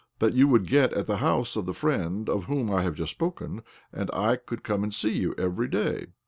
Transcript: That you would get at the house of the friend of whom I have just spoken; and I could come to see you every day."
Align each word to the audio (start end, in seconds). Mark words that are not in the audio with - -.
That 0.17 0.33
you 0.33 0.47
would 0.47 0.65
get 0.65 0.93
at 0.93 1.05
the 1.05 1.17
house 1.17 1.55
of 1.55 1.67
the 1.67 1.75
friend 1.75 2.27
of 2.27 2.45
whom 2.45 2.71
I 2.71 2.81
have 2.81 2.95
just 2.95 3.11
spoken; 3.11 3.61
and 3.93 4.09
I 4.15 4.37
could 4.37 4.63
come 4.63 4.81
to 4.81 4.91
see 4.91 5.13
you 5.13 5.35
every 5.37 5.67
day." 5.67 6.07